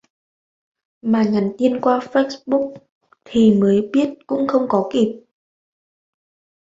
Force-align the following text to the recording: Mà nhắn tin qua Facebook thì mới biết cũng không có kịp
Mà 1.01 1.23
nhắn 1.23 1.51
tin 1.57 1.81
qua 1.81 1.99
Facebook 1.99 2.73
thì 3.25 3.57
mới 3.61 3.89
biết 3.93 4.09
cũng 4.27 4.47
không 4.47 4.65
có 4.69 4.89
kịp 4.93 5.23